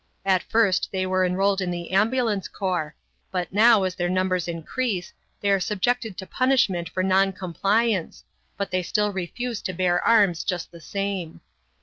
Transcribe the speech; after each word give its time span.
At 0.25 0.41
first 0.41 0.89
they 0.91 1.05
were 1.05 1.23
enrolled 1.23 1.61
in 1.61 1.69
the 1.69 1.91
ambulance 1.91 2.47
corps, 2.47 2.95
but 3.29 3.53
now, 3.53 3.83
as 3.83 3.93
their 3.93 4.09
numbers 4.09 4.47
increase, 4.47 5.13
they 5.41 5.51
are 5.51 5.59
subjected 5.59 6.17
to 6.17 6.25
punishment 6.25 6.89
for 6.89 7.03
non 7.03 7.31
compliance, 7.33 8.23
but 8.57 8.71
they 8.71 8.81
still 8.81 9.13
refuse 9.13 9.61
to 9.61 9.73
bear 9.73 10.01
arms 10.03 10.43
just 10.43 10.71
the 10.71 10.81
same. 10.81 11.41